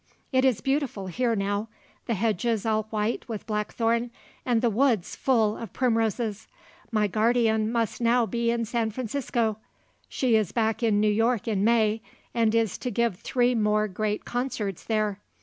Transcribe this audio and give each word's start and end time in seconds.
It 0.31 0.43
is 0.43 0.61
beautiful 0.61 1.05
here 1.05 1.35
now; 1.35 1.67
the 2.07 2.15
hedges 2.15 2.65
all 2.65 2.87
white 2.89 3.29
with 3.29 3.45
blackthorn 3.45 4.09
and 4.47 4.63
the 4.63 4.69
woods 4.71 5.15
full 5.15 5.55
of 5.55 5.73
primroses. 5.73 6.47
My 6.91 7.05
guardian 7.05 7.71
must 7.71 8.01
now 8.01 8.25
be 8.25 8.49
in 8.49 8.65
San 8.65 8.89
Francisco! 8.89 9.57
She 10.09 10.35
is 10.35 10.53
back 10.53 10.81
in 10.81 10.99
New 10.99 11.05
York 11.07 11.47
in 11.47 11.63
May, 11.63 12.01
and 12.33 12.55
is 12.55 12.79
to 12.79 12.89
give 12.89 13.17
three 13.19 13.53
more 13.53 13.87
great 13.87 14.25
concerts 14.25 14.83
there. 14.83 15.19